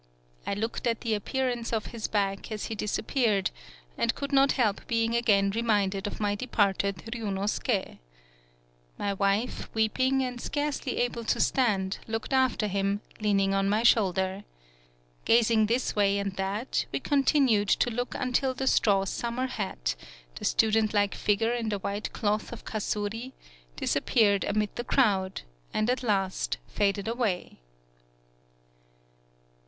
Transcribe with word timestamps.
I 0.47 0.55
looked 0.55 0.87
at 0.87 1.01
the 1.01 1.13
appearance 1.13 1.71
of 1.71 1.85
his 1.93 2.07
back 2.07 2.51
as 2.51 2.65
he 2.65 2.73
disappeared, 2.73 3.51
and 3.99 4.15
could 4.15 4.31
not 4.33 4.53
help 4.53 4.87
be 4.87 5.03
ing 5.03 5.13
again 5.15 5.51
reminded 5.51 6.07
of 6.07 6.19
my 6.19 6.33
departed 6.33 7.03
Ryunosuke. 7.13 7.99
My 8.97 9.13
wife, 9.13 9.69
weeping 9.75 10.23
and 10.23 10.41
scarcely 10.41 10.97
able 10.97 11.23
to 11.25 11.39
stand, 11.39 11.99
looked 12.07 12.33
after 12.33 12.65
him, 12.65 13.01
leaning 13.19 13.53
on 13.53 13.69
my 13.69 13.83
shoulder. 13.83 14.43
Gazing 15.25 15.67
this 15.67 15.95
way 15.95 16.17
and 16.17 16.35
that, 16.35 16.87
we 16.91 16.99
continued 16.99 17.67
to 17.69 17.91
look 17.91 18.15
un 18.15 18.29
164 18.29 18.33
TSUGARU 18.33 18.37
STRAIT 18.41 18.57
til 18.57 18.65
the 18.65 19.05
straw 19.05 19.05
summer 19.05 19.45
hat, 19.45 19.95
the 20.33 20.45
student 20.45 20.95
like 20.95 21.13
figure 21.13 21.51
in 21.53 21.69
the 21.69 21.77
white 21.77 22.11
cloth 22.11 22.51
of 22.51 22.65
Kasuri, 22.65 23.33
disappeared 23.75 24.45
amid 24.45 24.75
the 24.77 24.83
crowd, 24.83 25.43
and 25.71 25.91
at 25.91 26.01
last 26.01 26.57
faded 26.65 27.07
away. 27.07 27.59